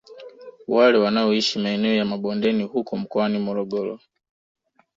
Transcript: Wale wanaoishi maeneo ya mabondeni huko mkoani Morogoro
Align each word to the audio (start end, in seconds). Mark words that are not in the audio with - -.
Wale 0.67 0.97
wanaoishi 0.97 1.59
maeneo 1.59 1.95
ya 1.95 2.05
mabondeni 2.05 2.63
huko 2.63 2.97
mkoani 2.97 3.39
Morogoro 3.39 3.99